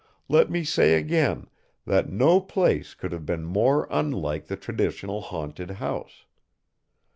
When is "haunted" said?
5.21-5.69